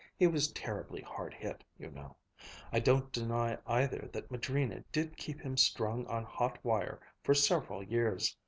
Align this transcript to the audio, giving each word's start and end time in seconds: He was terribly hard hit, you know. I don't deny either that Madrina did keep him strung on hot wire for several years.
He 0.17 0.25
was 0.25 0.51
terribly 0.51 1.01
hard 1.03 1.31
hit, 1.35 1.63
you 1.77 1.91
know. 1.91 2.15
I 2.71 2.79
don't 2.79 3.11
deny 3.11 3.59
either 3.67 4.09
that 4.11 4.31
Madrina 4.31 4.83
did 4.91 5.15
keep 5.15 5.39
him 5.41 5.57
strung 5.57 6.07
on 6.07 6.23
hot 6.25 6.57
wire 6.65 6.99
for 7.21 7.35
several 7.35 7.83
years. 7.83 8.35